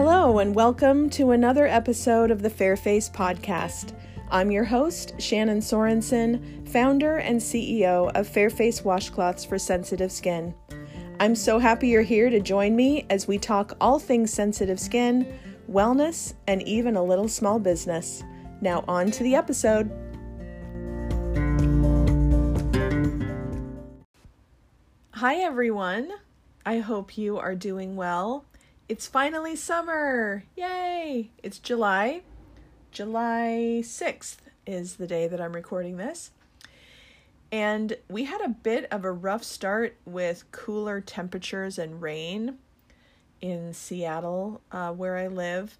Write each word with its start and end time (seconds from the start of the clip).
Hello, 0.00 0.38
and 0.38 0.54
welcome 0.54 1.10
to 1.10 1.32
another 1.32 1.66
episode 1.66 2.30
of 2.30 2.40
the 2.40 2.48
Fairface 2.48 3.10
Podcast. 3.10 3.94
I'm 4.30 4.52
your 4.52 4.62
host, 4.62 5.12
Shannon 5.18 5.58
Sorensen, 5.58 6.68
founder 6.68 7.16
and 7.16 7.40
CEO 7.40 8.08
of 8.14 8.28
Fairface 8.28 8.82
Washcloths 8.82 9.44
for 9.44 9.58
Sensitive 9.58 10.12
Skin. 10.12 10.54
I'm 11.18 11.34
so 11.34 11.58
happy 11.58 11.88
you're 11.88 12.02
here 12.02 12.30
to 12.30 12.38
join 12.38 12.76
me 12.76 13.06
as 13.10 13.26
we 13.26 13.38
talk 13.38 13.76
all 13.80 13.98
things 13.98 14.32
sensitive 14.32 14.78
skin, 14.78 15.36
wellness, 15.68 16.34
and 16.46 16.62
even 16.62 16.94
a 16.94 17.02
little 17.02 17.26
small 17.26 17.58
business. 17.58 18.22
Now, 18.60 18.84
on 18.86 19.10
to 19.10 19.24
the 19.24 19.34
episode. 19.34 19.90
Hi, 25.14 25.38
everyone. 25.38 26.12
I 26.64 26.78
hope 26.78 27.18
you 27.18 27.36
are 27.36 27.56
doing 27.56 27.96
well. 27.96 28.44
It's 28.88 29.06
finally 29.06 29.54
summer! 29.54 30.44
Yay! 30.56 31.28
It's 31.42 31.58
July. 31.58 32.22
July 32.90 33.82
6th 33.82 34.38
is 34.66 34.96
the 34.96 35.06
day 35.06 35.28
that 35.28 35.42
I'm 35.42 35.52
recording 35.52 35.98
this. 35.98 36.30
And 37.52 37.98
we 38.08 38.24
had 38.24 38.40
a 38.40 38.48
bit 38.48 38.90
of 38.90 39.04
a 39.04 39.12
rough 39.12 39.44
start 39.44 39.98
with 40.06 40.50
cooler 40.52 41.02
temperatures 41.02 41.78
and 41.78 42.00
rain 42.00 42.56
in 43.42 43.74
Seattle, 43.74 44.62
uh, 44.72 44.92
where 44.92 45.18
I 45.18 45.26
live. 45.26 45.76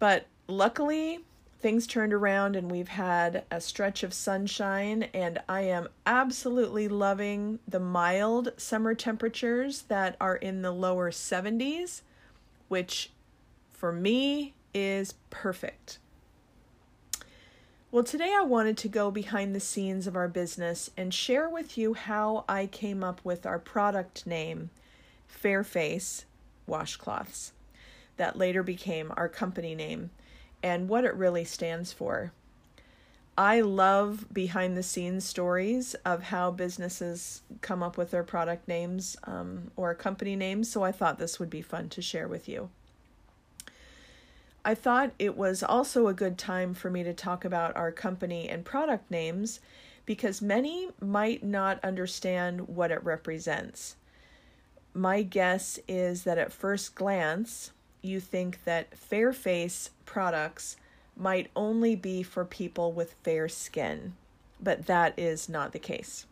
But 0.00 0.26
luckily, 0.48 1.20
things 1.64 1.86
turned 1.86 2.12
around 2.12 2.56
and 2.56 2.70
we've 2.70 2.88
had 2.88 3.42
a 3.50 3.58
stretch 3.58 4.02
of 4.02 4.12
sunshine, 4.12 5.04
and 5.14 5.40
I 5.48 5.62
am 5.62 5.88
absolutely 6.04 6.88
loving 6.88 7.58
the 7.66 7.80
mild 7.80 8.52
summer 8.58 8.94
temperatures 8.94 9.84
that 9.88 10.14
are 10.20 10.36
in 10.36 10.60
the 10.60 10.70
lower 10.70 11.10
70s, 11.10 12.02
which 12.68 13.12
for 13.72 13.92
me 13.92 14.52
is 14.74 15.14
perfect. 15.30 16.00
Well, 17.90 18.04
today 18.04 18.34
I 18.38 18.42
wanted 18.42 18.76
to 18.76 18.88
go 18.88 19.10
behind 19.10 19.54
the 19.54 19.58
scenes 19.60 20.06
of 20.06 20.16
our 20.16 20.28
business 20.28 20.90
and 20.98 21.14
share 21.14 21.48
with 21.48 21.78
you 21.78 21.94
how 21.94 22.44
I 22.46 22.66
came 22.66 23.02
up 23.02 23.22
with 23.24 23.46
our 23.46 23.58
product 23.58 24.26
name, 24.26 24.68
Fairface 25.26 26.26
Washcloths, 26.68 27.52
that 28.18 28.36
later 28.36 28.62
became 28.62 29.10
our 29.16 29.30
company 29.30 29.74
name 29.74 30.10
and 30.64 30.88
what 30.88 31.04
it 31.04 31.14
really 31.14 31.44
stands 31.44 31.92
for. 31.92 32.32
I 33.36 33.60
love 33.60 34.32
behind 34.32 34.76
the 34.76 34.82
scenes 34.82 35.24
stories 35.24 35.94
of 36.06 36.22
how 36.22 36.52
businesses 36.52 37.42
come 37.60 37.82
up 37.82 37.98
with 37.98 38.10
their 38.10 38.22
product 38.22 38.66
names 38.66 39.14
um, 39.24 39.70
or 39.76 39.94
company 39.94 40.36
names, 40.36 40.70
so 40.70 40.82
I 40.82 40.90
thought 40.90 41.18
this 41.18 41.38
would 41.38 41.50
be 41.50 41.60
fun 41.60 41.90
to 41.90 42.00
share 42.00 42.26
with 42.26 42.48
you. 42.48 42.70
I 44.64 44.74
thought 44.74 45.12
it 45.18 45.36
was 45.36 45.62
also 45.62 46.06
a 46.06 46.14
good 46.14 46.38
time 46.38 46.72
for 46.72 46.88
me 46.88 47.02
to 47.02 47.12
talk 47.12 47.44
about 47.44 47.76
our 47.76 47.92
company 47.92 48.48
and 48.48 48.64
product 48.64 49.10
names 49.10 49.60
because 50.06 50.40
many 50.40 50.88
might 50.98 51.44
not 51.44 51.84
understand 51.84 52.68
what 52.68 52.90
it 52.90 53.04
represents. 53.04 53.96
My 54.94 55.22
guess 55.22 55.78
is 55.86 56.22
that 56.22 56.38
at 56.38 56.52
first 56.52 56.94
glance, 56.94 57.72
you 58.04 58.20
think 58.20 58.64
that 58.64 58.96
fair 58.96 59.32
face 59.32 59.90
products 60.04 60.76
might 61.16 61.50
only 61.54 61.96
be 61.96 62.22
for 62.22 62.44
people 62.44 62.92
with 62.92 63.14
fair 63.22 63.48
skin, 63.48 64.14
but 64.60 64.86
that 64.86 65.14
is 65.16 65.48
not 65.48 65.72
the 65.72 65.78
case. 65.78 66.26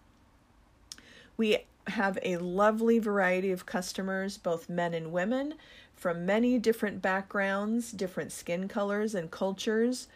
We 1.36 1.58
have 1.88 2.18
a 2.22 2.36
lovely 2.36 2.98
variety 2.98 3.50
of 3.50 3.66
customers, 3.66 4.38
both 4.38 4.68
men 4.68 4.94
and 4.94 5.12
women, 5.12 5.54
from 5.96 6.26
many 6.26 6.58
different 6.58 7.00
backgrounds, 7.00 7.92
different 7.92 8.32
skin 8.32 8.68
colors, 8.68 9.14
and 9.14 9.30
cultures, 9.30 10.08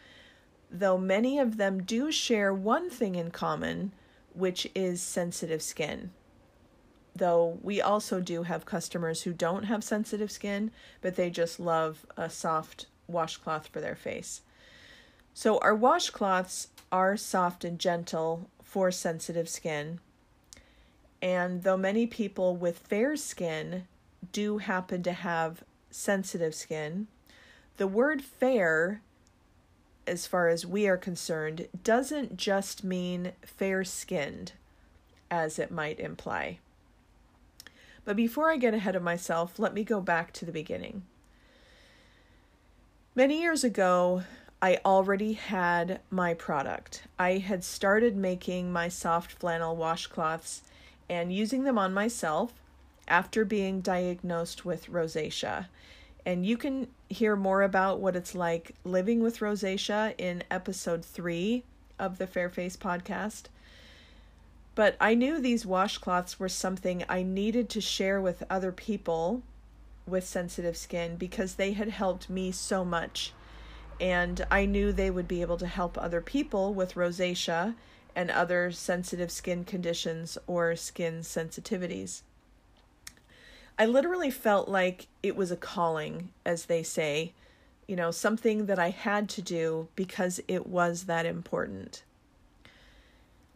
though 0.69 0.97
many 0.97 1.39
of 1.39 1.57
them 1.57 1.83
do 1.83 2.11
share 2.11 2.53
one 2.53 2.89
thing 2.89 3.15
in 3.15 3.31
common, 3.31 3.91
which 4.33 4.69
is 4.75 5.01
sensitive 5.01 5.61
skin 5.61 6.11
though 7.17 7.59
we 7.61 7.81
also 7.81 8.19
do 8.19 8.43
have 8.43 8.65
customers 8.65 9.23
who 9.23 9.33
don't 9.33 9.63
have 9.63 9.83
sensitive 9.83 10.31
skin, 10.31 10.71
but 11.01 11.15
they 11.15 11.29
just 11.29 11.59
love 11.59 12.05
a 12.15 12.29
soft 12.29 12.87
washcloth 13.07 13.67
for 13.67 13.81
their 13.81 13.95
face. 13.95 14.41
So, 15.33 15.59
our 15.59 15.75
washcloths 15.75 16.67
are 16.91 17.17
soft 17.17 17.63
and 17.63 17.77
gentle 17.77 18.49
for 18.63 18.91
sensitive 18.91 19.47
skin. 19.47 19.99
And 21.21 21.63
though 21.63 21.77
many 21.77 22.05
people 22.05 22.55
with 22.55 22.79
fair 22.79 23.15
skin 23.15 23.87
do 24.31 24.59
happen 24.59 25.03
to 25.03 25.13
have 25.13 25.63
sensitive 25.89 26.53
skin, 26.53 27.07
the 27.77 27.87
word 27.87 28.21
fair, 28.21 29.01
as 30.05 30.27
far 30.27 30.47
as 30.47 30.65
we 30.65 30.87
are 30.87 30.97
concerned, 30.97 31.67
doesn't 31.83 32.37
just 32.37 32.83
mean 32.83 33.33
fair 33.45 33.83
skinned, 33.83 34.53
as 35.29 35.59
it 35.59 35.71
might 35.71 35.99
imply. 35.99 36.59
But 38.07 38.15
before 38.15 38.49
I 38.49 38.55
get 38.55 38.73
ahead 38.73 38.95
of 38.95 39.03
myself, 39.03 39.59
let 39.59 39.73
me 39.73 39.83
go 39.83 39.99
back 39.99 40.31
to 40.31 40.45
the 40.45 40.53
beginning. 40.53 41.03
Many 43.15 43.41
years 43.41 43.65
ago, 43.65 44.23
I 44.61 44.79
already 44.85 45.33
had 45.33 45.99
my 46.09 46.33
product. 46.33 47.03
I 47.19 47.39
had 47.39 47.65
started 47.65 48.15
making 48.15 48.71
my 48.71 48.87
soft 48.87 49.33
flannel 49.33 49.75
washcloths 49.75 50.61
and 51.09 51.33
using 51.33 51.65
them 51.65 51.77
on 51.77 51.93
myself 51.93 52.53
after 53.09 53.43
being 53.43 53.81
diagnosed 53.81 54.63
with 54.63 54.87
rosacea. 54.87 55.65
And 56.25 56.45
you 56.45 56.55
can 56.55 56.87
hear 57.09 57.35
more 57.35 57.61
about 57.61 57.99
what 57.99 58.15
it's 58.15 58.33
like 58.33 58.73
living 58.85 59.21
with 59.21 59.39
rosacea 59.39 60.15
in 60.17 60.45
episode 60.49 61.03
three 61.03 61.65
of 61.99 62.19
the 62.19 62.27
Fairface 62.27 62.77
podcast. 62.77 63.47
But 64.77 64.95
I 65.01 65.15
knew 65.15 65.39
these 65.39 65.65
washcloths 65.65 66.37
were 66.37 66.47
something 66.47 67.03
I 67.09 67.23
needed 67.23 67.67
to 67.69 67.81
share 67.81 68.21
with 68.21 68.43
other 68.47 68.71
people 68.71 69.41
with 70.05 70.23
sensitive 70.23 70.77
skin 70.77 71.15
because 71.15 71.55
they 71.55 71.73
had 71.73 71.89
helped 71.89 72.29
me 72.29 72.51
so 72.51 72.85
much. 72.85 73.33
And 73.99 74.45
I 74.51 74.67
knew 74.67 74.91
they 74.91 75.09
would 75.09 75.27
be 75.27 75.41
able 75.41 75.57
to 75.57 75.65
help 75.65 75.97
other 75.97 76.21
people 76.21 76.75
with 76.75 76.93
rosacea 76.93 77.73
and 78.15 78.29
other 78.29 78.71
sensitive 78.71 79.31
skin 79.31 79.65
conditions 79.65 80.37
or 80.45 80.75
skin 80.75 81.21
sensitivities. 81.21 82.21
I 83.79 83.87
literally 83.87 84.29
felt 84.29 84.69
like 84.69 85.07
it 85.23 85.35
was 85.35 85.49
a 85.49 85.57
calling, 85.57 86.29
as 86.45 86.65
they 86.65 86.83
say, 86.83 87.33
you 87.87 87.95
know, 87.95 88.11
something 88.11 88.67
that 88.67 88.77
I 88.77 88.91
had 88.91 89.27
to 89.29 89.41
do 89.41 89.87
because 89.95 90.39
it 90.47 90.67
was 90.67 91.05
that 91.05 91.25
important. 91.25 92.03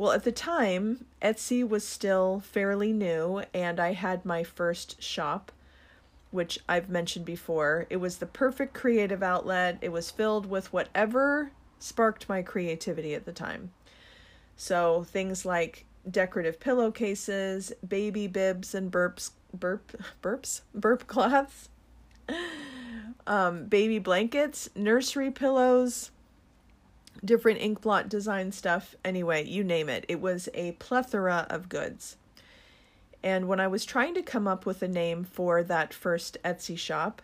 Well, 0.02 0.14
at 0.14 0.24
the 0.24 0.32
time, 0.32 1.06
Etsy 1.22 1.62
was 1.62 1.88
still 1.88 2.40
fairly 2.40 2.92
new, 2.92 3.44
and 3.54 3.80
I 3.80 3.94
had 3.94 4.26
my 4.26 4.44
first 4.44 5.00
shop, 5.00 5.52
which 6.32 6.58
I've 6.68 6.90
mentioned 6.90 7.24
before. 7.24 7.86
It 7.88 7.98
was 7.98 8.18
the 8.18 8.26
perfect 8.26 8.74
creative 8.74 9.22
outlet. 9.22 9.78
It 9.80 9.92
was 9.92 10.10
filled 10.10 10.48
with 10.48 10.74
whatever 10.74 11.52
sparked 11.78 12.28
my 12.28 12.42
creativity 12.42 13.14
at 13.14 13.26
the 13.26 13.32
time. 13.32 13.74
So 14.58 15.04
things 15.04 15.46
like 15.46 15.86
decorative 16.10 16.60
pillowcases, 16.60 17.72
baby 17.88 18.26
bibs 18.26 18.74
and 18.74 18.92
burps, 18.92 19.30
burp, 19.54 19.92
burps, 20.24 20.62
burp 20.74 21.06
cloths, 21.06 21.70
um, 23.28 23.66
baby 23.66 24.00
blankets, 24.00 24.68
nursery 24.76 25.30
pillows, 25.30 26.10
different 27.24 27.62
ink 27.62 27.82
blot 27.82 28.10
design 28.10 28.52
stuff. 28.52 28.96
Anyway, 29.06 29.46
you 29.46 29.64
name 29.64 29.90
it. 29.90 30.06
It 30.08 30.22
was 30.22 30.50
a 30.54 30.74
plethora 30.74 31.46
of 31.50 31.70
goods. 31.70 32.18
And 33.24 33.48
when 33.48 33.60
I 33.60 33.68
was 33.68 33.86
trying 33.86 34.16
to 34.16 34.24
come 34.24 34.48
up 34.48 34.66
with 34.66 34.82
a 34.82 34.88
name 34.88 35.24
for 35.24 35.62
that 35.64 35.94
first 35.94 36.38
Etsy 36.44 36.78
shop, 36.78 37.22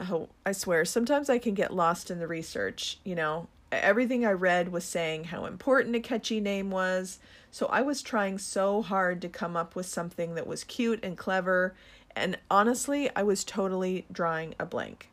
oh, 0.00 0.28
I 0.44 0.52
swear, 0.52 0.84
sometimes 0.84 1.30
I 1.30 1.38
can 1.38 1.54
get 1.54 1.72
lost 1.72 2.10
in 2.10 2.18
the 2.18 2.26
research. 2.26 2.98
You 3.04 3.14
know, 3.14 3.46
everything 3.70 4.26
I 4.26 4.32
read 4.32 4.72
was 4.72 4.84
saying 4.84 5.24
how 5.24 5.46
important 5.46 5.94
a 5.94 6.00
catchy 6.00 6.40
name 6.40 6.70
was. 6.70 7.20
So 7.50 7.66
I 7.66 7.82
was 7.82 8.02
trying 8.02 8.38
so 8.38 8.82
hard 8.82 9.22
to 9.22 9.28
come 9.28 9.56
up 9.56 9.76
with 9.76 9.86
something 9.86 10.34
that 10.34 10.46
was 10.46 10.64
cute 10.64 11.04
and 11.04 11.16
clever. 11.16 11.74
And 12.16 12.38
honestly, 12.50 13.08
I 13.14 13.22
was 13.22 13.44
totally 13.44 14.06
drawing 14.10 14.54
a 14.58 14.66
blank. 14.66 15.08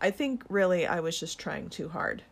I 0.00 0.10
think 0.12 0.44
really 0.48 0.86
I 0.86 1.00
was 1.00 1.18
just 1.18 1.40
trying 1.40 1.68
too 1.68 1.88
hard. 1.88 2.22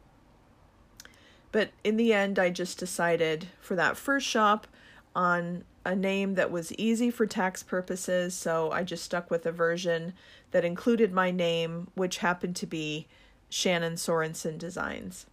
But 1.56 1.70
in 1.82 1.96
the 1.96 2.12
end, 2.12 2.38
I 2.38 2.50
just 2.50 2.76
decided 2.76 3.48
for 3.60 3.76
that 3.76 3.96
first 3.96 4.26
shop 4.26 4.66
on 5.14 5.64
a 5.86 5.96
name 5.96 6.34
that 6.34 6.50
was 6.50 6.70
easy 6.74 7.10
for 7.10 7.24
tax 7.24 7.62
purposes. 7.62 8.34
So 8.34 8.70
I 8.72 8.82
just 8.82 9.04
stuck 9.04 9.30
with 9.30 9.46
a 9.46 9.52
version 9.52 10.12
that 10.50 10.66
included 10.66 11.14
my 11.14 11.30
name, 11.30 11.88
which 11.94 12.18
happened 12.18 12.56
to 12.56 12.66
be 12.66 13.06
Shannon 13.48 13.94
Sorensen 13.94 14.58
Designs, 14.58 15.24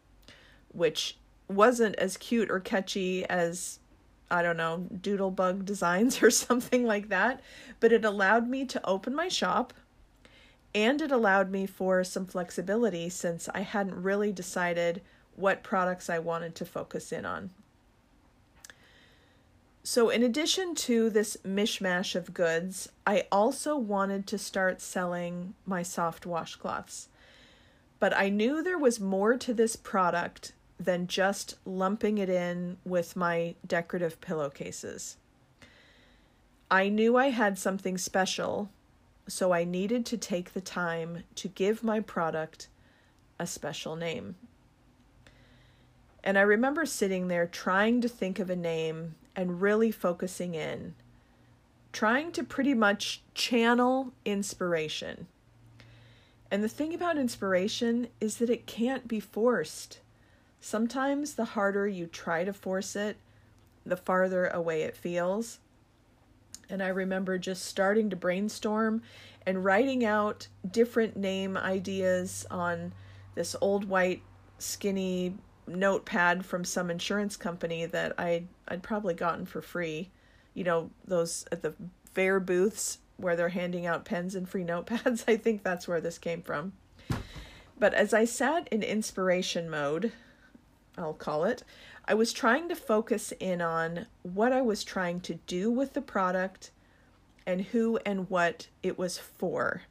which 0.69 1.17
wasn't 1.49 1.97
as 1.97 2.15
cute 2.15 2.49
or 2.49 2.61
catchy 2.61 3.25
as 3.25 3.79
I 4.31 4.41
don't 4.41 4.55
know, 4.55 4.87
Doodlebug 4.95 5.65
Designs 5.65 6.23
or 6.23 6.31
something 6.31 6.85
like 6.85 7.09
that, 7.09 7.41
but 7.81 7.91
it 7.91 8.05
allowed 8.05 8.47
me 8.47 8.63
to 8.67 8.87
open 8.87 9.13
my 9.13 9.27
shop 9.27 9.73
And 10.73 11.01
it 11.01 11.11
allowed 11.11 11.51
me 11.51 11.65
for 11.65 12.01
some 12.05 12.25
flexibility 12.25 13.09
since 13.09 13.49
I 13.53 13.59
hadn't 13.59 14.01
really 14.01 14.31
decided 14.31 15.01
what 15.35 15.63
products 15.63 16.09
I 16.09 16.19
wanted 16.19 16.55
to 16.55 16.65
focus 16.65 17.11
in 17.11 17.25
on. 17.25 17.49
So, 19.85 20.09
in 20.09 20.23
addition 20.23 20.75
to 20.75 21.09
this 21.09 21.35
mishmash 21.45 22.15
of 22.15 22.33
goods, 22.33 22.89
I 23.05 23.25
also 23.31 23.75
wanted 23.75 24.25
to 24.27 24.37
start 24.37 24.81
selling 24.81 25.55
my 25.65 25.83
soft 25.83 26.23
washcloths. 26.23 27.07
But 27.99 28.15
I 28.15 28.29
knew 28.29 28.63
there 28.63 28.77
was 28.77 29.01
more 29.01 29.35
to 29.37 29.53
this 29.53 29.75
product 29.75 30.53
than 30.79 31.07
just 31.07 31.55
lumping 31.65 32.17
it 32.17 32.29
in 32.29 32.77
with 32.85 33.15
my 33.15 33.55
decorative 33.65 34.21
pillowcases. 34.21 35.17
I 36.71 36.89
knew 36.89 37.17
I 37.17 37.29
had 37.29 37.59
something 37.59 37.97
special, 37.97 38.69
so 39.27 39.51
I 39.51 39.63
needed 39.63 40.05
to 40.07 40.17
take 40.17 40.53
the 40.53 40.61
time 40.61 41.23
to 41.35 41.47
give 41.47 41.83
my 41.83 41.99
product 41.99 42.67
a 43.37 43.45
special 43.45 43.95
name. 43.95 44.35
And 46.23 46.37
I 46.37 46.41
remember 46.41 46.85
sitting 46.85 47.27
there 47.27 47.45
trying 47.45 47.99
to 48.01 48.07
think 48.07 48.39
of 48.39 48.49
a 48.49 48.55
name 48.55 49.15
and 49.35 49.61
really 49.61 49.91
focusing 49.91 50.55
in, 50.55 50.95
trying 51.91 52.31
to 52.31 52.43
pretty 52.43 52.73
much 52.73 53.21
channel 53.33 54.13
inspiration. 54.23 55.27
And 56.49 56.63
the 56.63 56.69
thing 56.69 56.93
about 56.93 57.17
inspiration 57.17 58.07
is 58.21 58.37
that 58.37 58.49
it 58.49 58.67
can't 58.67 59.07
be 59.07 59.19
forced. 59.19 59.99
Sometimes 60.61 61.33
the 61.33 61.45
harder 61.45 61.87
you 61.87 62.05
try 62.05 62.43
to 62.45 62.53
force 62.53 62.95
it, 62.95 63.17
the 63.85 63.97
farther 63.97 64.47
away 64.47 64.83
it 64.83 64.95
feels. 64.95 65.59
And 66.69 66.81
I 66.81 66.87
remember 66.87 67.37
just 67.37 67.65
starting 67.65 68.09
to 68.11 68.15
brainstorm 68.15 69.01
and 69.45 69.65
writing 69.65 70.05
out 70.05 70.47
different 70.69 71.17
name 71.17 71.57
ideas 71.57 72.45
on 72.49 72.93
this 73.35 73.55
old 73.59 73.85
white 73.85 74.21
skinny 74.57 75.35
notepad 75.67 76.45
from 76.45 76.63
some 76.63 76.89
insurance 76.89 77.37
company 77.37 77.85
that 77.85 78.13
I 78.17 78.43
I'd 78.67 78.83
probably 78.83 79.13
gotten 79.13 79.45
for 79.45 79.61
free. 79.61 80.09
You 80.53 80.63
know, 80.63 80.89
those 81.05 81.45
at 81.51 81.61
the 81.61 81.73
fair 82.13 82.39
booths 82.39 82.99
where 83.17 83.35
they're 83.35 83.49
handing 83.49 83.85
out 83.85 84.05
pens 84.05 84.35
and 84.35 84.47
free 84.47 84.63
notepads. 84.65 85.23
I 85.27 85.37
think 85.37 85.63
that's 85.63 85.87
where 85.87 86.01
this 86.01 86.17
came 86.17 86.41
from. 86.41 86.73
But 87.79 87.93
as 87.93 88.13
I 88.13 88.25
sat 88.25 88.67
in 88.69 88.83
inspiration 88.83 89.69
mode, 89.69 90.11
I'll 90.97 91.13
call 91.13 91.43
it, 91.43 91.63
I 92.05 92.13
was 92.13 92.33
trying 92.33 92.69
to 92.69 92.75
focus 92.75 93.33
in 93.39 93.61
on 93.61 94.07
what 94.21 94.51
I 94.51 94.61
was 94.61 94.83
trying 94.83 95.21
to 95.21 95.35
do 95.47 95.71
with 95.71 95.93
the 95.93 96.01
product 96.01 96.71
and 97.45 97.61
who 97.61 97.97
and 98.05 98.29
what 98.29 98.67
it 98.83 98.97
was 98.97 99.17
for. 99.17 99.83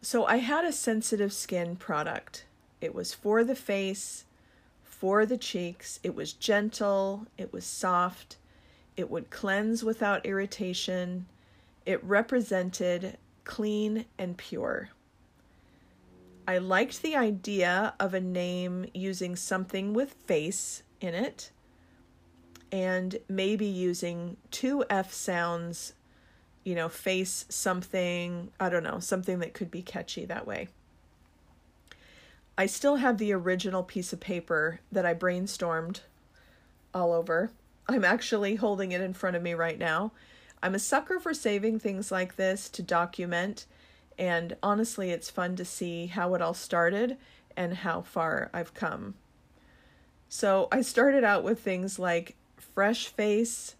So 0.00 0.24
I 0.24 0.36
had 0.36 0.64
a 0.64 0.72
sensitive 0.72 1.32
skin 1.32 1.76
product 1.76 2.44
it 2.80 2.94
was 2.94 3.12
for 3.12 3.44
the 3.44 3.54
face, 3.54 4.24
for 4.82 5.26
the 5.26 5.38
cheeks. 5.38 6.00
It 6.02 6.14
was 6.14 6.32
gentle, 6.32 7.26
it 7.36 7.52
was 7.52 7.64
soft, 7.64 8.36
it 8.96 9.10
would 9.10 9.30
cleanse 9.30 9.84
without 9.84 10.26
irritation. 10.26 11.26
It 11.86 12.02
represented 12.02 13.16
clean 13.44 14.04
and 14.18 14.36
pure. 14.36 14.90
I 16.48 16.58
liked 16.58 17.02
the 17.02 17.14
idea 17.14 17.94
of 18.00 18.12
a 18.12 18.20
name 18.20 18.86
using 18.92 19.36
something 19.36 19.94
with 19.94 20.14
face 20.26 20.82
in 21.00 21.14
it 21.14 21.50
and 22.72 23.16
maybe 23.28 23.66
using 23.66 24.36
two 24.50 24.84
F 24.90 25.12
sounds, 25.12 25.92
you 26.64 26.74
know, 26.74 26.88
face 26.88 27.46
something, 27.48 28.50
I 28.58 28.68
don't 28.68 28.82
know, 28.82 28.98
something 28.98 29.38
that 29.38 29.54
could 29.54 29.70
be 29.70 29.82
catchy 29.82 30.24
that 30.24 30.46
way. 30.46 30.68
I 32.58 32.66
still 32.66 32.96
have 32.96 33.18
the 33.18 33.32
original 33.32 33.84
piece 33.84 34.12
of 34.12 34.18
paper 34.18 34.80
that 34.90 35.06
I 35.06 35.14
brainstormed 35.14 36.00
all 36.92 37.12
over. 37.12 37.52
I'm 37.88 38.04
actually 38.04 38.56
holding 38.56 38.90
it 38.90 39.00
in 39.00 39.14
front 39.14 39.36
of 39.36 39.42
me 39.44 39.54
right 39.54 39.78
now. 39.78 40.10
I'm 40.60 40.74
a 40.74 40.80
sucker 40.80 41.20
for 41.20 41.32
saving 41.32 41.78
things 41.78 42.10
like 42.10 42.34
this 42.34 42.68
to 42.70 42.82
document, 42.82 43.66
and 44.18 44.56
honestly, 44.60 45.10
it's 45.10 45.30
fun 45.30 45.54
to 45.54 45.64
see 45.64 46.06
how 46.06 46.34
it 46.34 46.42
all 46.42 46.52
started 46.52 47.16
and 47.56 47.74
how 47.74 48.02
far 48.02 48.50
I've 48.52 48.74
come. 48.74 49.14
So, 50.28 50.66
I 50.72 50.82
started 50.82 51.22
out 51.22 51.44
with 51.44 51.60
things 51.60 51.96
like 52.00 52.34
fresh 52.56 53.06
face, 53.06 53.76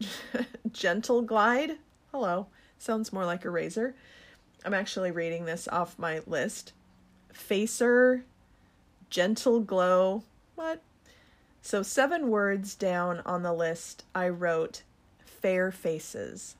gentle 0.72 1.22
glide. 1.22 1.78
Hello, 2.12 2.46
sounds 2.78 3.12
more 3.12 3.26
like 3.26 3.44
a 3.44 3.50
razor. 3.50 3.96
I'm 4.64 4.74
actually 4.74 5.10
reading 5.10 5.44
this 5.44 5.66
off 5.66 5.98
my 5.98 6.20
list. 6.24 6.72
Facer, 7.32 8.24
Gentle 9.08 9.60
Glow. 9.60 10.24
What? 10.54 10.80
So, 11.62 11.82
seven 11.82 12.28
words 12.28 12.74
down 12.74 13.20
on 13.26 13.42
the 13.42 13.52
list, 13.52 14.04
I 14.14 14.28
wrote 14.28 14.82
fair 15.24 15.70
faces. 15.70 16.56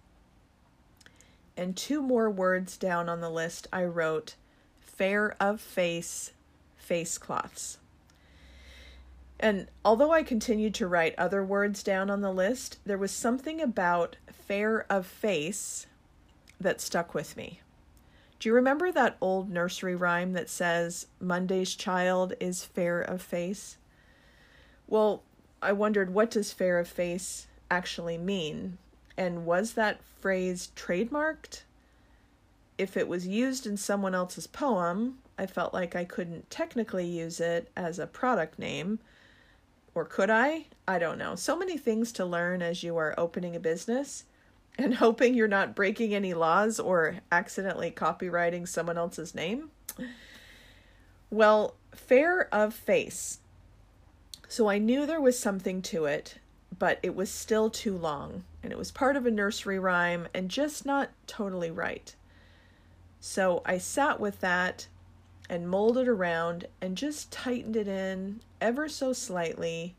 And 1.57 1.77
two 1.77 2.03
more 2.03 2.31
words 2.31 2.77
down 2.77 3.09
on 3.09 3.21
the 3.21 3.31
list, 3.31 3.67
I 3.73 3.85
wrote 3.85 4.35
fair 4.81 5.37
of 5.41 5.61
face 5.61 6.33
face 6.77 7.19
cloths. 7.19 7.79
And 9.39 9.69
although 9.85 10.13
I 10.13 10.23
continued 10.23 10.75
to 10.75 10.87
write 10.87 11.15
other 11.17 11.43
words 11.43 11.83
down 11.83 12.11
on 12.11 12.21
the 12.21 12.33
list, 12.33 12.79
there 12.85 12.99
was 12.99 13.11
something 13.11 13.61
about 13.61 14.17
fair 14.31 14.85
of 14.91 15.07
face 15.07 15.87
that 16.61 16.81
stuck 16.81 17.15
with 17.15 17.37
me. 17.37 17.61
Do 18.41 18.49
you 18.49 18.55
remember 18.55 18.91
that 18.91 19.19
old 19.21 19.51
nursery 19.51 19.95
rhyme 19.95 20.33
that 20.33 20.49
says, 20.49 21.07
Monday's 21.21 21.75
child 21.75 22.33
is 22.41 22.65
fair 22.65 23.03
of 23.03 23.21
face? 23.21 23.77
Well, 24.89 25.23
I 25.61 25.73
wondered, 25.73 26.15
what 26.15 26.31
does 26.31 26.51
fair 26.51 26.79
of 26.79 26.89
face 26.89 27.49
actually 27.71 28.17
mean? 28.17 28.79
And 29.15 29.45
was 29.45 29.75
that 29.75 30.03
phrase 30.03 30.73
trademarked? 30.75 31.65
If 32.79 32.97
it 32.97 33.09
was 33.09 33.27
used 33.27 33.67
in 33.67 33.77
someone 33.77 34.15
else's 34.15 34.47
poem, 34.47 35.19
I 35.39 35.45
felt 35.45 35.75
like 35.75 35.95
I 35.95 36.07
couldn't 36.07 36.49
technically 36.49 37.05
use 37.05 37.41
it 37.41 37.71
as 37.77 37.99
a 37.99 38.07
product 38.07 38.59
name. 38.59 39.01
Or 39.95 40.07
could 40.07 40.31
I? 40.31 40.65
I 40.89 40.99
don't 40.99 41.19
know. 41.19 41.35
So 41.35 41.59
many 41.59 41.77
things 41.77 42.11
to 42.13 42.25
learn 42.25 42.63
as 42.63 42.83
you 42.83 42.97
are 42.97 43.15
opening 43.19 43.55
a 43.55 43.61
business 43.61 44.25
and 44.81 44.95
hoping 44.95 45.35
you're 45.35 45.49
not 45.49 45.75
breaking 45.75 46.15
any 46.15 46.33
laws 46.33 46.81
or 46.81 47.17
accidentally 47.31 47.91
copyrighting 47.91 48.67
someone 48.67 48.97
else's 48.97 49.35
name? 49.35 49.71
Well, 51.29 51.75
fair 51.95 52.53
of 52.53 52.75
face. 52.75 53.41
So 54.49 54.69
I 54.69 54.79
knew 54.79 55.07
there 55.07 55.21
was 55.21 55.39
something 55.39 55.83
to 55.83 56.07
it, 56.07 56.39
but 56.77 56.99
it 57.03 57.15
was 57.15 57.31
still 57.31 57.71
too 57.71 57.97
long, 57.97 58.45
and 58.63 58.73
it 58.73 58.79
was 58.79 58.91
part 58.91 59.17
of 59.17 59.27
a 59.27 59.31
nursery 59.31 59.79
rhyme 59.79 60.27
and 60.35 60.49
just 60.49 60.87
not 60.87 61.11
totally 61.27 61.71
right. 61.71 62.15
So 63.21 63.63
I 63.67 63.79
sat 63.79 64.19
with 64.19 64.41
that 64.41 64.89
and 65.49 65.69
molded 65.69 66.09
around 66.09 66.67
and 66.81 66.97
just 66.97 67.31
tightened 67.31 67.77
it 67.77 67.87
in 67.87 68.41
ever 68.61 68.89
so 68.89 69.13
slightly 69.13 69.95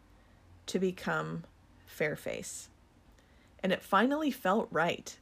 to 0.65 0.79
become 0.79 1.43
fair 1.85 2.15
face 2.15 2.69
and 3.63 3.71
it 3.71 3.83
finally 3.83 4.31
felt 4.31 4.67
right. 4.71 5.17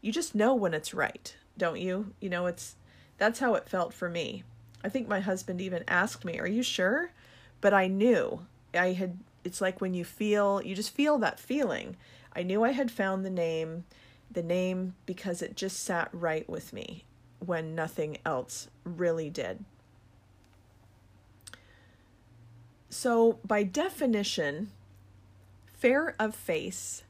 You 0.00 0.12
just 0.12 0.34
know 0.34 0.54
when 0.54 0.74
it's 0.74 0.94
right, 0.94 1.34
don't 1.56 1.80
you? 1.80 2.14
You 2.20 2.30
know, 2.30 2.46
it's 2.46 2.76
that's 3.18 3.40
how 3.40 3.54
it 3.54 3.68
felt 3.68 3.92
for 3.92 4.08
me. 4.08 4.44
I 4.82 4.88
think 4.88 5.08
my 5.08 5.20
husband 5.20 5.60
even 5.60 5.84
asked 5.88 6.24
me, 6.24 6.38
"Are 6.38 6.48
you 6.48 6.62
sure?" 6.62 7.12
But 7.60 7.74
I 7.74 7.86
knew. 7.86 8.46
I 8.74 8.92
had 8.92 9.18
it's 9.44 9.60
like 9.60 9.80
when 9.80 9.94
you 9.94 10.04
feel, 10.04 10.62
you 10.62 10.74
just 10.74 10.90
feel 10.90 11.18
that 11.18 11.40
feeling. 11.40 11.96
I 12.34 12.42
knew 12.42 12.62
I 12.62 12.72
had 12.72 12.90
found 12.90 13.24
the 13.24 13.30
name, 13.30 13.84
the 14.30 14.42
name 14.42 14.94
because 15.06 15.42
it 15.42 15.56
just 15.56 15.82
sat 15.82 16.08
right 16.12 16.48
with 16.48 16.72
me 16.72 17.04
when 17.44 17.74
nothing 17.74 18.18
else 18.24 18.68
really 18.84 19.30
did. 19.30 19.64
So, 22.90 23.38
by 23.44 23.62
definition, 23.62 24.72
fair 25.72 26.14
of 26.18 26.34
face 26.34 27.04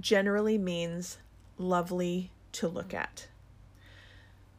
generally 0.00 0.58
means 0.58 1.18
lovely 1.58 2.30
to 2.52 2.68
look 2.68 2.94
at. 2.94 3.28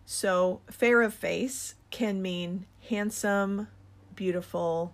So, 0.05 0.61
fair 0.69 1.01
of 1.01 1.13
face 1.13 1.75
can 1.89 2.21
mean 2.21 2.65
handsome, 2.89 3.67
beautiful, 4.15 4.93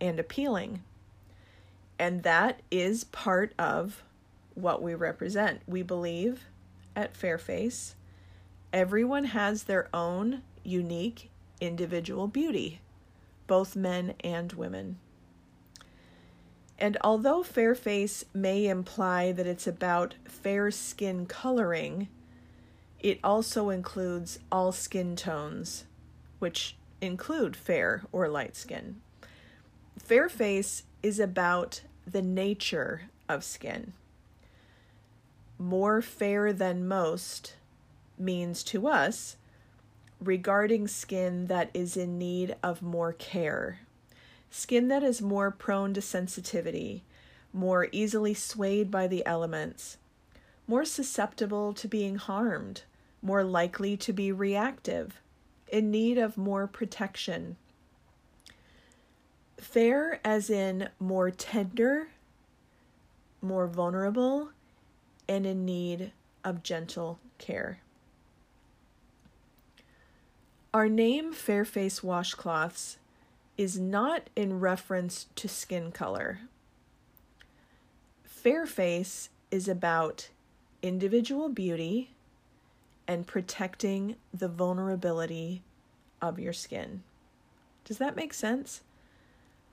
and 0.00 0.20
appealing. 0.20 0.82
And 1.98 2.22
that 2.22 2.60
is 2.70 3.04
part 3.04 3.52
of 3.58 4.02
what 4.54 4.82
we 4.82 4.94
represent. 4.94 5.60
We 5.66 5.82
believe 5.82 6.44
at 6.94 7.14
Fairface 7.14 7.94
everyone 8.72 9.24
has 9.24 9.64
their 9.64 9.88
own 9.94 10.42
unique 10.62 11.30
individual 11.60 12.28
beauty, 12.28 12.80
both 13.46 13.74
men 13.74 14.14
and 14.20 14.52
women. 14.52 14.98
And 16.78 16.96
although 17.00 17.42
fair 17.42 17.74
face 17.74 18.24
may 18.34 18.66
imply 18.66 19.32
that 19.32 19.46
it's 19.46 19.66
about 19.66 20.14
fair 20.26 20.70
skin 20.70 21.26
coloring, 21.26 22.08
It 23.00 23.20
also 23.22 23.70
includes 23.70 24.38
all 24.50 24.72
skin 24.72 25.16
tones, 25.16 25.84
which 26.38 26.76
include 27.00 27.54
fair 27.56 28.02
or 28.10 28.28
light 28.28 28.56
skin. 28.56 29.00
Fair 29.98 30.28
face 30.28 30.82
is 31.02 31.20
about 31.20 31.82
the 32.06 32.22
nature 32.22 33.02
of 33.28 33.44
skin. 33.44 33.92
More 35.58 36.02
fair 36.02 36.52
than 36.52 36.88
most 36.88 37.54
means 38.18 38.62
to 38.64 38.88
us 38.88 39.36
regarding 40.20 40.88
skin 40.88 41.46
that 41.46 41.70
is 41.74 41.96
in 41.96 42.18
need 42.18 42.56
of 42.62 42.82
more 42.82 43.12
care. 43.12 43.80
Skin 44.56 44.88
that 44.88 45.02
is 45.02 45.20
more 45.20 45.50
prone 45.50 45.92
to 45.92 46.00
sensitivity, 46.00 47.04
more 47.52 47.88
easily 47.92 48.32
swayed 48.32 48.90
by 48.90 49.06
the 49.06 49.24
elements, 49.26 49.98
more 50.66 50.86
susceptible 50.86 51.74
to 51.74 51.86
being 51.86 52.16
harmed, 52.16 52.80
more 53.20 53.44
likely 53.44 53.98
to 53.98 54.14
be 54.14 54.32
reactive, 54.32 55.20
in 55.68 55.90
need 55.90 56.16
of 56.16 56.38
more 56.38 56.66
protection. 56.66 57.58
Fair, 59.58 60.20
as 60.24 60.48
in 60.48 60.88
more 60.98 61.30
tender, 61.30 62.08
more 63.42 63.66
vulnerable, 63.66 64.52
and 65.28 65.44
in 65.44 65.66
need 65.66 66.12
of 66.42 66.62
gentle 66.62 67.18
care. 67.36 67.80
Our 70.72 70.88
name 70.88 71.34
Fairface 71.34 72.00
Washcloths 72.00 72.96
is 73.56 73.78
not 73.78 74.28
in 74.36 74.60
reference 74.60 75.26
to 75.36 75.48
skin 75.48 75.90
color. 75.92 76.40
Fair 78.24 78.66
face 78.66 79.30
is 79.50 79.68
about 79.68 80.28
individual 80.82 81.48
beauty 81.48 82.10
and 83.08 83.26
protecting 83.26 84.16
the 84.32 84.48
vulnerability 84.48 85.62
of 86.20 86.38
your 86.38 86.52
skin. 86.52 87.02
Does 87.84 87.98
that 87.98 88.16
make 88.16 88.34
sense? 88.34 88.82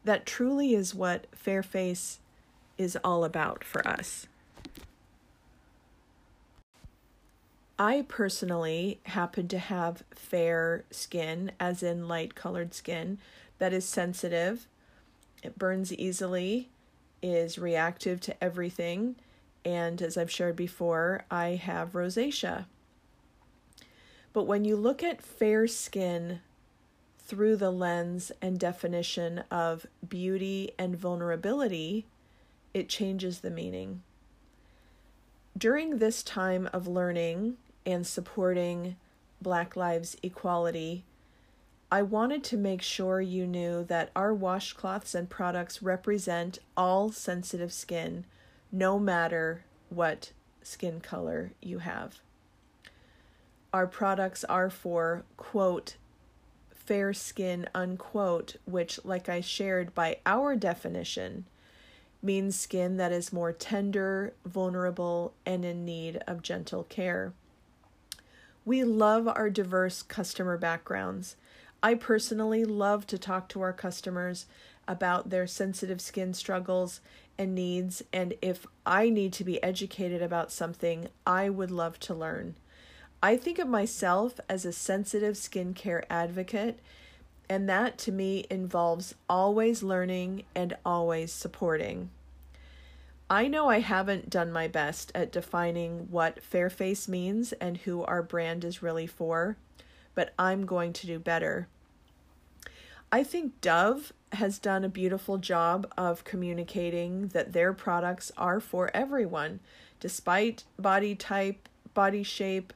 That 0.04 0.26
truly 0.26 0.74
is 0.74 0.94
what 0.94 1.28
fair 1.34 1.64
face 1.64 2.20
is 2.78 2.98
all 3.04 3.24
about 3.24 3.64
for 3.64 3.88
us. 3.88 4.28
I 7.80 8.06
personally 8.08 9.00
happen 9.04 9.48
to 9.48 9.58
have 9.58 10.04
fair 10.12 10.84
skin, 10.92 11.52
as 11.60 11.82
in 11.82 12.08
light 12.08 12.36
colored 12.36 12.74
skin, 12.74 13.18
that 13.60 13.74
is 13.74 13.86
sensitive, 13.86 14.68
it 15.42 15.58
burns 15.58 15.94
easily, 15.94 16.70
is 17.22 17.58
reactive 17.58 18.20
to 18.22 18.44
everything, 18.44 19.16
and 19.66 20.02
as 20.02 20.18
I've 20.18 20.32
shared 20.32 20.56
before, 20.56 21.26
I 21.32 21.50
have 21.50 21.94
rosacea. 21.94 22.66
But 24.34 24.44
when 24.44 24.66
you 24.66 24.76
look 24.76 25.04
at 25.04 25.22
fair 25.22 25.68
skin 25.68 26.42
through 27.20 27.56
the 27.58 27.72
lens 27.72 28.32
and 28.42 28.60
definition 28.60 29.44
of 29.50 29.86
beauty 30.08 30.72
and 30.78 30.98
vulnerability, 30.98 32.06
it 32.74 32.90
changes 32.90 33.40
the 33.40 33.52
meaning. 33.52 34.02
During 35.58 36.00
this 36.00 36.24
time 36.24 36.68
of 36.74 36.88
learning 36.88 37.58
and 37.86 38.06
supporting 38.06 38.96
Black 39.42 39.76
Lives 39.76 40.18
Equality, 40.24 41.06
I 41.94 42.02
wanted 42.02 42.44
to 42.46 42.58
make 42.58 42.82
sure 42.82 43.22
you 43.22 43.46
knew 43.46 43.84
that 43.84 44.10
our 44.16 44.34
washcloths 44.34 45.14
and 45.14 45.30
products 45.30 45.84
represent 45.84 46.58
all 46.76 47.12
sensitive 47.12 47.72
skin, 47.72 48.26
no 48.72 48.98
matter 48.98 49.64
what 49.92 50.32
skin 50.64 51.02
color 51.02 51.52
you 51.62 51.78
have. 51.78 52.20
Our 53.72 53.86
products 53.86 54.44
are 54.46 54.72
for, 54.72 55.24
quote, 55.38 55.98
fair 56.74 57.14
skin, 57.14 57.70
unquote, 57.76 58.56
which, 58.66 59.00
like 59.06 59.30
I 59.30 59.42
shared 59.42 59.94
by 59.94 60.18
our 60.26 60.56
definition, 60.56 61.46
means 62.24 62.60
skin 62.60 62.98
that 62.98 63.12
is 63.12 63.32
more 63.32 63.54
tender, 63.54 64.34
vulnerable, 64.44 65.36
and 65.46 65.64
in 65.64 65.86
need 65.86 66.24
of 66.26 66.42
gentle 66.42 66.86
care. 66.86 67.34
We 68.66 68.84
love 68.84 69.28
our 69.28 69.52
diverse 69.52 70.02
customer 70.02 70.58
backgrounds. 70.58 71.36
I 71.86 71.96
personally 71.96 72.64
love 72.64 73.06
to 73.08 73.18
talk 73.18 73.50
to 73.50 73.62
our 73.62 73.74
customers 73.74 74.46
about 74.88 75.30
their 75.30 75.46
sensitive 75.46 76.00
skin 76.00 76.34
struggles 76.34 77.02
and 77.38 77.54
needs, 77.54 78.02
and 78.14 78.36
if 78.42 78.66
I 78.86 79.10
need 79.10 79.34
to 79.34 79.44
be 79.44 79.62
educated 79.62 80.22
about 80.22 80.50
something, 80.50 81.10
I 81.28 81.50
would 81.50 81.72
love 81.72 82.00
to 82.02 82.14
learn. 82.14 82.56
I 83.22 83.36
think 83.36 83.60
of 83.60 83.68
myself 83.68 84.40
as 84.48 84.64
a 84.64 84.72
sensitive 84.72 85.36
skincare 85.36 86.06
advocate, 86.10 86.80
and 87.50 87.68
that 87.68 87.98
to 88.00 88.14
me 88.14 88.46
involves 88.50 89.16
always 89.30 89.84
learning 89.84 90.44
and 90.56 90.78
always 90.86 91.34
supporting. 91.34 92.12
I 93.30 93.50
know 93.50 93.68
I 93.68 93.80
haven't 93.80 94.30
done 94.30 94.54
my 94.54 94.70
best 94.70 95.12
at 95.14 95.34
defining 95.34 96.08
what 96.10 96.40
Fairface 96.42 97.10
means 97.10 97.52
and 97.54 97.78
who 97.78 98.04
our 98.04 98.22
brand 98.24 98.64
is 98.64 98.82
really 98.82 99.08
for, 99.08 99.58
but 100.16 100.34
I'm 100.38 100.66
going 100.66 100.94
to 100.94 101.08
do 101.08 101.20
better. 101.20 101.68
I 103.12 103.24
think 103.24 103.62
Dove 103.62 104.12
has 104.34 104.58
done 104.58 104.84
a 104.84 104.90
beautiful 104.90 105.38
job 105.38 105.92
of 105.98 106.24
communicating 106.24 107.28
that 107.28 107.54
their 107.54 107.72
products 107.72 108.32
are 108.38 108.60
for 108.60 108.90
everyone, 108.94 109.60
despite 110.00 110.64
body 110.80 111.14
type, 111.14 111.70
body 111.94 112.24
shape, 112.24 112.74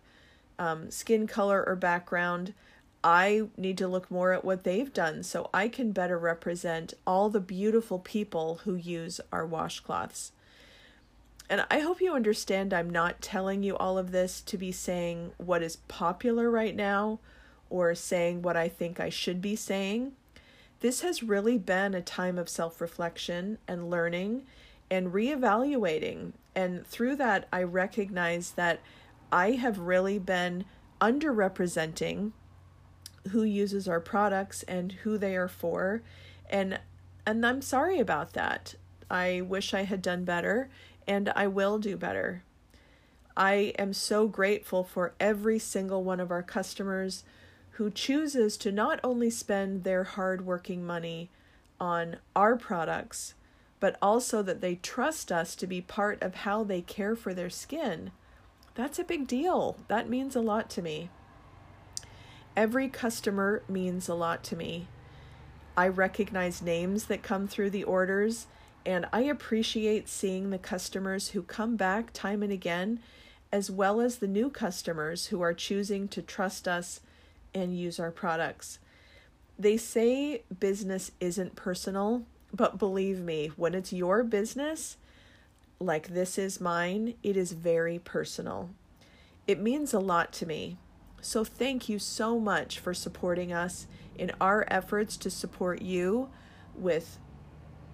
um, 0.60 0.92
skin 0.92 1.26
color, 1.26 1.64
or 1.66 1.76
background. 1.76 2.54
I 3.04 3.48
need 3.58 3.78
to 3.80 3.88
look 3.88 4.12
more 4.12 4.34
at 4.34 4.46
what 4.46 4.64
they've 4.64 4.94
done 4.94 5.24
so 5.24 5.50
I 5.54 5.68
can 5.70 5.92
better 5.92 6.20
represent 6.20 6.94
all 7.06 7.30
the 7.30 7.40
beautiful 7.40 8.00
people 8.00 8.62
who 8.64 8.76
use 8.76 9.20
our 9.32 9.48
washcloths. 9.48 10.32
And 11.50 11.66
I 11.72 11.80
hope 11.80 12.02
you 12.02 12.14
understand 12.14 12.74
I'm 12.74 12.90
not 12.90 13.22
telling 13.22 13.64
you 13.64 13.78
all 13.78 13.98
of 13.98 14.12
this 14.12 14.42
to 14.42 14.58
be 14.58 14.72
saying 14.72 15.32
what 15.38 15.64
is 15.64 15.78
popular 15.88 16.50
right 16.50 16.76
now 16.76 17.20
or 17.70 17.96
saying 17.96 18.42
what 18.42 18.58
I 18.58 18.68
think 18.68 19.00
I 19.00 19.10
should 19.10 19.42
be 19.42 19.56
saying. 19.56 20.14
This 20.82 21.02
has 21.02 21.24
really 21.24 21.58
been 21.58 21.94
a 21.94 22.02
time 22.02 22.38
of 22.38 22.50
self 22.50 22.82
reflection 22.82 23.58
and 23.68 23.90
learning 23.90 24.44
and 24.92 25.14
reevaluating. 25.14 26.34
And 26.56 26.86
through 26.86 27.16
that, 27.18 27.48
I 27.52 27.64
recognize 27.64 28.52
that 28.52 28.82
I 29.32 29.52
have 29.52 29.80
really 29.80 30.20
been 30.20 30.66
underrepresenting 31.02 32.32
who 33.32 33.44
uses 33.44 33.88
our 33.88 34.00
products 34.00 34.64
and 34.64 34.92
who 34.92 35.18
they 35.18 35.36
are 35.36 35.48
for. 35.48 36.02
And 36.50 36.80
and 37.26 37.46
I'm 37.46 37.62
sorry 37.62 38.00
about 38.00 38.34
that. 38.34 38.76
I 39.10 39.42
wish 39.42 39.74
I 39.74 39.84
had 39.84 40.02
done 40.02 40.26
better 40.26 40.70
and 41.08 41.30
I 41.36 41.48
will 41.48 41.80
do 41.80 41.96
better. 41.96 42.44
I 43.36 43.74
am 43.78 43.94
so 43.94 44.28
grateful 44.28 44.84
for 44.84 45.14
every 45.20 45.60
single 45.60 46.04
one 46.04 46.20
of 46.20 46.32
our 46.32 46.44
customers 46.44 47.24
who 47.72 47.92
chooses 47.92 48.58
to 48.58 48.72
not 48.72 49.00
only 49.04 49.30
spend 49.30 49.84
their 49.84 50.04
hard-working 50.04 50.84
money 50.86 51.30
on 51.80 52.18
our 52.36 52.56
products, 52.56 53.36
but 53.80 53.96
also 54.02 54.42
that 54.42 54.62
they 54.62 54.76
trust 54.76 55.32
us 55.32 55.56
to 55.56 55.68
be 55.68 55.82
part 55.82 56.22
of 56.24 56.34
how 56.34 56.64
they 56.64 56.82
care 56.82 57.16
for 57.16 57.36
their 57.36 57.52
skin. 57.52 58.10
That's 58.74 58.98
a 58.98 59.04
big 59.04 59.28
deal. 59.28 59.78
That 59.88 60.10
means 60.10 60.36
a 60.36 60.42
lot 60.42 60.70
to 60.72 60.82
me. 60.82 61.10
Every 62.56 62.90
customer 62.90 63.62
means 63.70 64.10
a 64.10 64.16
lot 64.16 64.44
to 64.46 64.56
me. 64.56 64.88
I 65.78 65.88
recognize 65.88 66.64
names 66.64 67.06
that 67.06 67.22
come 67.22 67.48
through 67.48 67.70
the 67.70 67.84
orders 67.84 68.48
and 68.88 69.06
I 69.12 69.24
appreciate 69.24 70.08
seeing 70.08 70.50
the 70.50 70.58
customers 70.58 71.30
who 71.30 71.42
come 71.42 71.76
back 71.76 72.14
time 72.14 72.42
and 72.42 72.54
again, 72.54 73.02
as 73.52 73.70
well 73.70 74.00
as 74.00 74.18
the 74.18 74.30
new 74.30 74.50
customers 74.50 75.28
who 75.28 75.42
are 75.42 75.54
choosing 75.54 76.08
to 76.08 76.22
trust 76.22 76.70
us 76.70 77.02
and 77.54 77.78
use 77.78 78.00
our 78.00 78.12
products. 78.12 78.80
They 79.60 79.76
say 79.76 80.44
business 80.62 81.12
isn't 81.20 81.58
personal, 81.58 82.24
but 82.54 82.80
believe 82.80 83.20
me, 83.20 83.52
when 83.58 83.76
it's 83.76 83.92
your 83.92 84.24
business, 84.24 84.96
like 85.82 86.08
this 86.08 86.38
is 86.38 86.62
mine, 86.62 87.16
it 87.24 87.36
is 87.36 87.52
very 87.52 88.00
personal. 88.00 88.70
It 89.48 89.60
means 89.60 89.94
a 89.94 90.00
lot 90.00 90.32
to 90.34 90.46
me. 90.46 90.78
So, 91.20 91.44
thank 91.44 91.90
you 91.90 92.00
so 92.00 92.40
much 92.40 92.80
for 92.80 92.94
supporting 92.94 93.52
us 93.52 93.86
in 94.18 94.32
our 94.40 94.66
efforts 94.70 95.18
to 95.18 95.30
support 95.30 95.82
you 95.82 96.30
with 96.74 97.20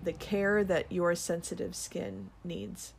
the 0.04 0.14
care 0.14 0.64
that 0.64 0.92
your 0.92 1.16
sensitive 1.16 1.76
skin 1.76 2.30
needs. 2.44 2.94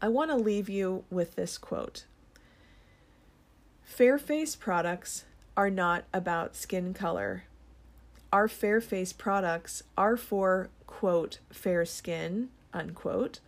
I 0.00 0.08
want 0.08 0.30
to 0.30 0.36
leave 0.36 0.68
you 0.68 1.04
with 1.10 1.34
this 1.34 1.56
quote 1.56 2.04
Fairface 3.86 4.58
products 4.58 5.24
are 5.56 5.70
not 5.70 6.04
about 6.12 6.56
skin 6.56 6.92
color. 6.94 7.44
Our 8.32 8.48
Fairface 8.48 9.16
products 9.16 9.84
are 9.96 10.16
for, 10.16 10.68
quote, 10.86 11.38
fair 11.50 11.84
skin, 11.84 12.48
unquote, 12.72 13.38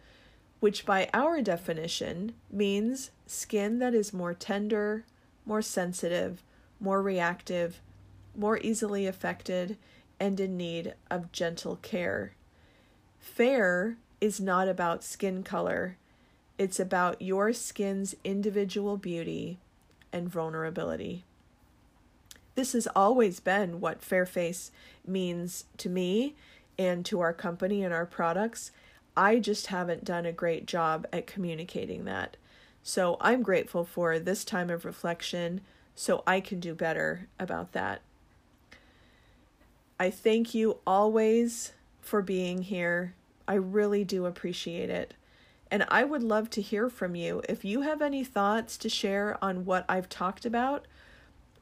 which 0.61 0.87
by 0.87 1.11
our 1.13 1.43
definition 1.43 2.35
means 2.51 3.11
skin 3.27 3.81
that 3.81 3.95
is 3.95 4.13
more 4.13 4.35
tender, 4.35 5.05
more 5.45 5.63
sensitive, 5.63 6.45
more 6.79 7.03
reactive, 7.03 7.81
more 8.37 8.59
easily 8.59 9.07
affected, 9.07 9.77
and 10.19 10.39
in 10.41 10.57
need 10.57 10.95
of 11.11 11.33
gentle 11.33 11.77
care. 11.77 12.35
Fair 13.19 13.97
is 14.21 14.41
not 14.41 14.69
about 14.69 15.05
skin 15.05 15.43
color, 15.43 15.99
it's 16.59 16.81
about 16.81 17.21
your 17.21 17.53
skin's 17.53 18.15
individual 18.25 18.97
beauty 18.97 19.59
and 20.13 20.29
vulnerability. 20.29 21.25
This 22.55 22.73
has 22.73 22.89
always 22.97 23.41
been 23.41 23.81
what 23.81 24.01
Fairface 24.01 24.71
means 25.07 25.67
to 25.77 25.91
me 25.91 26.35
and 26.79 27.05
to 27.05 27.21
our 27.21 27.35
company 27.35 27.85
and 27.85 27.93
our 27.93 28.07
products. 28.07 28.71
I 29.15 29.39
just 29.39 29.67
haven't 29.67 30.05
done 30.05 30.25
a 30.25 30.33
great 30.33 30.67
job 30.67 31.07
at 31.13 31.27
communicating 31.27 32.07
that. 32.07 32.39
So 32.83 33.19
I'm 33.21 33.43
grateful 33.43 33.85
for 33.85 34.19
this 34.19 34.45
time 34.45 34.71
of 34.71 34.85
reflection 34.85 35.61
so 35.95 36.23
I 36.27 36.41
can 36.41 36.61
do 36.61 36.75
better 36.75 37.29
about 37.39 37.73
that. 37.73 38.01
I 39.99 40.11
thank 40.11 40.55
you 40.55 40.79
always 40.87 41.73
for 42.03 42.21
being 42.21 42.63
here. 42.63 43.15
I 43.49 43.55
really 43.55 44.05
do 44.05 44.27
appreciate 44.27 44.91
it. 44.91 45.15
And 45.71 45.87
I 45.89 46.05
would 46.05 46.23
love 46.23 46.51
to 46.51 46.61
hear 46.61 46.91
from 46.91 47.15
you. 47.15 47.43
If 47.49 47.65
you 47.65 47.81
have 47.81 48.03
any 48.03 48.23
thoughts 48.23 48.77
to 48.79 48.89
share 48.89 49.43
on 49.43 49.65
what 49.65 49.87
I've 49.89 50.09
talked 50.09 50.45
about, 50.45 50.87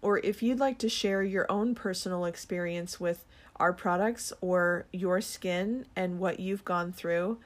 or 0.02 0.18
if 0.18 0.42
you'd 0.42 0.58
like 0.58 0.78
to 0.78 0.88
share 0.88 1.22
your 1.22 1.50
own 1.50 1.74
personal 1.74 2.24
experience 2.24 2.98
with 2.98 3.24
our 3.56 3.72
products 3.72 4.32
or 4.40 4.86
your 4.92 5.20
skin 5.20 5.86
and 5.94 6.18
what 6.18 6.40
you've 6.40 6.64
gone 6.64 6.92
through, 6.92 7.38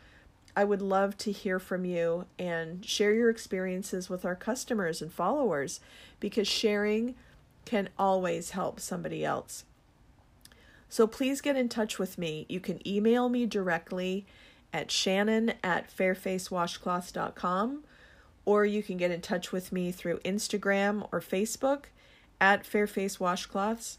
I 0.56 0.64
would 0.64 0.82
love 0.82 1.16
to 1.18 1.30
hear 1.30 1.60
from 1.60 1.84
you 1.84 2.24
and 2.38 2.84
share 2.84 3.12
your 3.12 3.30
experiences 3.30 4.08
with 4.08 4.24
our 4.24 4.34
customers 4.34 5.02
and 5.02 5.12
followers 5.12 5.80
because 6.18 6.48
sharing 6.48 7.14
can 7.64 7.90
always 7.98 8.50
help 8.50 8.80
somebody 8.80 9.24
else. 9.24 9.64
So 10.88 11.06
please 11.06 11.40
get 11.40 11.56
in 11.56 11.68
touch 11.68 11.98
with 11.98 12.18
me. 12.18 12.46
You 12.48 12.60
can 12.60 12.86
email 12.86 13.28
me 13.28 13.46
directly 13.46 14.26
at 14.72 14.90
shannon 14.90 15.52
at 15.62 15.94
fairfacewashcloths.com 15.94 17.84
or 18.44 18.64
you 18.64 18.82
can 18.82 18.96
get 18.96 19.10
in 19.10 19.20
touch 19.20 19.52
with 19.52 19.72
me 19.72 19.92
through 19.92 20.18
Instagram 20.20 21.06
or 21.12 21.20
Facebook 21.20 21.84
at 22.40 22.64
Fairface 22.64 23.18
Washcloths. 23.18 23.98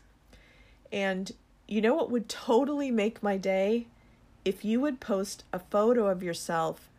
And 0.92 1.32
you 1.68 1.82
know 1.82 1.94
what 1.94 2.10
would 2.10 2.28
totally 2.28 2.90
make 2.90 3.22
my 3.22 3.38
day? 3.38 3.86
If 4.44 4.66
you 4.66 4.80
would 4.82 5.00
post 5.00 5.44
a 5.54 5.60
photo 5.60 6.08
of 6.08 6.24
yourself 6.24 6.90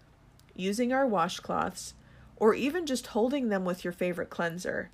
using 0.55 0.93
our 0.93 1.07
washcloths 1.07 1.95
or 2.37 2.55
even 2.55 2.87
just 2.87 3.09
holding 3.09 3.49
them 3.49 3.65
with 3.65 3.83
your 3.83 3.93
favorite 3.93 4.31
cleanser 4.31 4.91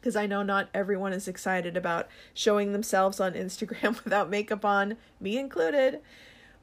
because 0.00 0.16
I 0.16 0.26
know 0.26 0.42
not 0.42 0.70
everyone 0.72 1.12
is 1.12 1.28
excited 1.28 1.76
about 1.76 2.08
showing 2.32 2.72
themselves 2.72 3.20
on 3.20 3.34
Instagram 3.34 4.02
without 4.04 4.30
makeup 4.30 4.64
on, 4.64 4.96
me 5.20 5.36
included, 5.36 6.00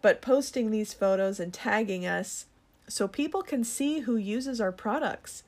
but 0.02 0.22
posting 0.22 0.72
these 0.72 0.94
photos 0.94 1.40
and 1.40 1.54
tagging 1.54 2.06
us 2.06 2.48
so 2.88 3.08
people 3.08 3.42
can 3.42 3.64
see 3.64 4.00
who 4.02 4.16
uses 4.16 4.60
our 4.60 4.72
products, 4.72 5.44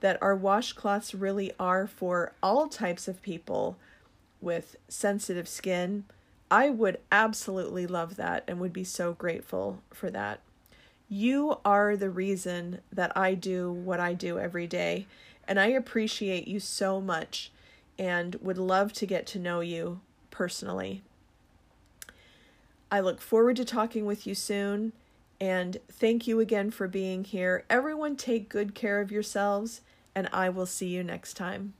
that 0.00 0.20
our 0.22 0.36
washcloths 0.36 1.14
really 1.18 1.52
are 1.58 1.86
for 1.86 2.32
all 2.42 2.68
types 2.68 3.08
of 3.08 3.22
people 3.22 3.76
with 4.40 4.76
sensitive 4.88 5.48
skin. 5.48 6.04
I 6.50 6.70
would 6.70 6.98
absolutely 7.12 7.86
love 7.86 8.16
that 8.16 8.44
and 8.48 8.58
would 8.58 8.72
be 8.72 8.84
so 8.84 9.12
grateful 9.12 9.82
for 9.92 10.10
that. 10.10 10.40
You 11.08 11.58
are 11.64 11.96
the 11.96 12.10
reason 12.10 12.80
that 12.92 13.16
I 13.16 13.34
do 13.34 13.70
what 13.70 14.00
I 14.00 14.12
do 14.14 14.38
every 14.38 14.66
day 14.66 15.06
and 15.48 15.58
I 15.58 15.68
appreciate 15.68 16.46
you 16.46 16.60
so 16.60 17.00
much 17.00 17.50
and 17.98 18.36
would 18.36 18.58
love 18.58 18.92
to 18.92 19.06
get 19.06 19.26
to 19.28 19.38
know 19.40 19.60
you 19.60 20.00
personally. 20.30 21.02
I 22.92 23.00
look 23.00 23.20
forward 23.20 23.56
to 23.56 23.64
talking 23.64 24.06
with 24.06 24.26
you 24.26 24.34
soon. 24.34 24.92
And 25.40 25.78
thank 25.90 26.26
you 26.26 26.40
again 26.40 26.70
for 26.70 26.88
being 26.88 27.24
here. 27.24 27.64
Everyone, 27.70 28.16
take 28.16 28.48
good 28.48 28.74
care 28.74 29.00
of 29.00 29.12
yourselves, 29.12 29.82
and 30.14 30.28
I 30.32 30.48
will 30.48 30.66
see 30.66 30.88
you 30.88 31.04
next 31.04 31.34
time. 31.34 31.74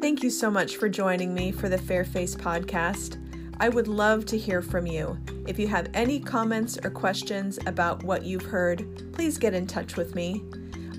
Thank 0.00 0.22
you 0.22 0.30
so 0.30 0.50
much 0.50 0.76
for 0.76 0.88
joining 0.88 1.34
me 1.34 1.52
for 1.52 1.68
the 1.68 1.76
Fairface 1.76 2.34
podcast. 2.34 3.23
I 3.60 3.68
would 3.68 3.88
love 3.88 4.24
to 4.26 4.38
hear 4.38 4.62
from 4.62 4.86
you. 4.86 5.18
If 5.46 5.58
you 5.58 5.68
have 5.68 5.90
any 5.94 6.18
comments 6.18 6.78
or 6.82 6.90
questions 6.90 7.58
about 7.66 8.02
what 8.02 8.24
you've 8.24 8.46
heard, 8.46 9.12
please 9.12 9.38
get 9.38 9.54
in 9.54 9.66
touch 9.66 9.96
with 9.96 10.14
me. 10.14 10.42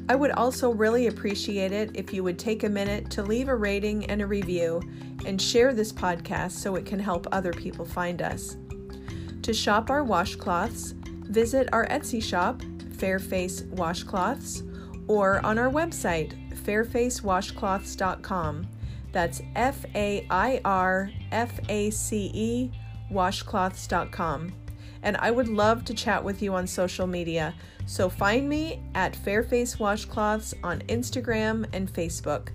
I 0.08 0.16
would 0.16 0.30
also 0.32 0.72
really 0.72 1.08
appreciate 1.08 1.72
it 1.72 1.90
if 1.96 2.14
you 2.14 2.24
would 2.24 2.38
take 2.38 2.64
a 2.64 2.70
minute 2.70 3.10
to 3.12 3.24
leave 3.24 3.50
a 3.50 3.56
rating 3.56 4.06
and 4.06 4.22
a 4.22 4.28
review 4.28 4.84
and 5.26 5.42
share 5.42 5.74
this 5.74 5.92
podcast 5.92 6.52
so 6.52 6.76
it 6.76 6.86
can 6.86 7.00
help 7.00 7.26
other 7.32 7.52
people 7.52 7.86
find 7.86 8.22
us. 8.22 8.58
To 9.42 9.52
shop 9.54 9.90
our 9.90 10.04
washcloths, 10.04 10.94
visit 11.26 11.68
our 11.74 11.88
Etsy 11.88 12.22
shop, 12.22 12.62
Fairface 12.98 13.64
Washcloths, 13.72 14.62
or 15.08 15.44
on 15.46 15.58
our 15.58 15.70
website, 15.70 16.34
fairfacewashcloths.com. 16.54 18.68
That's 19.16 19.42
F 19.56 19.86
A 19.96 20.28
I 20.30 20.60
R 20.66 21.10
F 21.32 21.58
A 21.70 21.90
C 21.90 22.30
E 22.34 22.72
washcloths.com. 23.10 24.52
And 25.04 25.16
I 25.16 25.32
would 25.32 25.48
love 25.48 25.86
to 25.86 25.94
chat 25.94 26.22
with 26.22 26.42
you 26.42 26.54
on 26.54 26.68
social 26.68 27.08
media. 27.08 27.56
So 27.86 28.10
find 28.10 28.50
me 28.50 28.84
at 28.94 29.14
Fairface 29.14 29.78
Washcloths 29.78 30.54
on 30.66 30.82
Instagram 30.90 31.66
and 31.72 31.92
Facebook. 31.94 32.50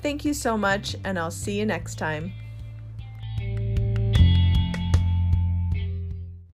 Thank 0.00 0.24
you 0.24 0.32
so 0.32 0.56
much, 0.56 0.96
and 1.04 1.18
I'll 1.18 1.30
see 1.30 1.58
you 1.58 1.66
next 1.66 1.98
time. 1.98 2.32